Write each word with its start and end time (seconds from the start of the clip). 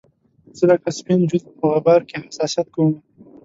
زه 0.57 0.63
لکه 0.71 0.89
سپین 0.99 1.21
جلد 1.29 1.47
په 1.59 1.65
غبار 1.73 2.01
کې 2.09 2.15
حساسیت 2.25 2.67
کومه 2.75 2.97